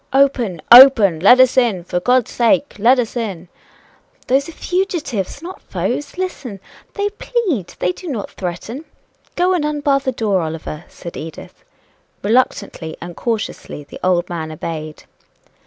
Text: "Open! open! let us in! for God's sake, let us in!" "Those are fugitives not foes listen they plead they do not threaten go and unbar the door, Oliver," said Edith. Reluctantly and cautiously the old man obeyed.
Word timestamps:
"Open! 0.13 0.63
open! 0.71 1.19
let 1.19 1.39
us 1.39 1.57
in! 1.57 1.83
for 1.83 1.99
God's 1.99 2.31
sake, 2.31 2.73
let 2.79 2.97
us 2.97 3.15
in!" 3.15 3.49
"Those 4.25 4.49
are 4.49 4.51
fugitives 4.51 5.43
not 5.43 5.61
foes 5.61 6.17
listen 6.17 6.59
they 6.95 7.09
plead 7.09 7.75
they 7.77 7.91
do 7.91 8.07
not 8.07 8.31
threaten 8.31 8.85
go 9.35 9.53
and 9.53 9.63
unbar 9.63 9.99
the 9.99 10.11
door, 10.11 10.41
Oliver," 10.41 10.85
said 10.87 11.15
Edith. 11.15 11.63
Reluctantly 12.23 12.97
and 12.99 13.15
cautiously 13.15 13.83
the 13.83 13.99
old 14.03 14.27
man 14.27 14.51
obeyed. 14.51 15.03